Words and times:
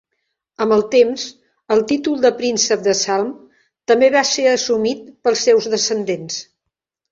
Amb 0.63 0.75
el 0.77 0.79
temps, 0.93 1.25
el 1.75 1.83
títol 1.91 2.23
de 2.23 2.31
príncep 2.39 2.81
de 2.89 2.97
Salm 3.01 3.29
també 3.93 4.11
va 4.17 4.25
ser 4.33 4.49
assumit 4.55 5.07
pels 5.29 5.47
seus 5.51 5.71
descendents. 5.77 6.43